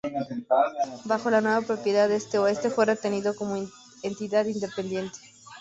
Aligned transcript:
Bajo 1.05 1.29
la 1.29 1.41
nueva 1.41 1.61
propiedad 1.61 2.09
este-oeste 2.11 2.71
fue 2.71 2.85
retenido 2.87 3.35
como 3.35 3.51
una 3.53 3.69
entidad 4.01 4.47
independiente. 4.47 5.19